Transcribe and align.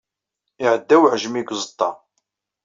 Iɛedda 0.63 0.95
uɛejmi 1.01 1.41
deg 1.41 1.49
uẓeṭṭa. 1.53 1.89